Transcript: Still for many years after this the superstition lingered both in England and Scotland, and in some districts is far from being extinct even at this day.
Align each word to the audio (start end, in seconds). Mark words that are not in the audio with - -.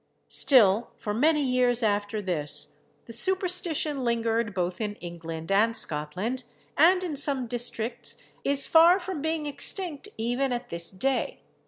Still 0.29 0.89
for 0.97 1.13
many 1.13 1.43
years 1.43 1.83
after 1.83 2.23
this 2.23 2.79
the 3.05 3.13
superstition 3.13 4.03
lingered 4.03 4.51
both 4.51 4.81
in 4.81 4.95
England 4.95 5.51
and 5.51 5.77
Scotland, 5.77 6.43
and 6.75 7.03
in 7.03 7.15
some 7.15 7.45
districts 7.45 8.19
is 8.43 8.65
far 8.65 8.99
from 8.99 9.21
being 9.21 9.45
extinct 9.45 10.09
even 10.17 10.51
at 10.51 10.69
this 10.69 10.89
day. 10.89 11.41